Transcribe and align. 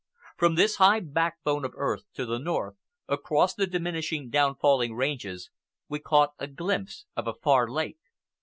From 0.35 0.55
this 0.55 0.77
high 0.77 0.99
backbone 0.99 1.63
of 1.63 1.75
earth, 1.75 2.05
to 2.13 2.25
the 2.25 2.39
north, 2.39 2.75
across 3.07 3.53
the 3.53 3.67
diminishing, 3.67 4.31
down 4.31 4.55
falling 4.55 4.95
ranges, 4.95 5.51
we 5.87 5.99
caught 5.99 6.33
a 6.39 6.47
glimpse 6.47 7.05
of 7.15 7.27
a 7.27 7.35
far 7.35 7.69
lake. 7.69 7.99